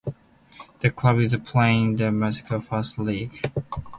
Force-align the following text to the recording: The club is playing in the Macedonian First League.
The 0.79 0.89
club 0.89 1.19
is 1.19 1.35
playing 1.45 1.89
in 1.91 1.95
the 1.97 2.11
Macedonian 2.11 2.61
First 2.67 2.97
League. 2.97 3.39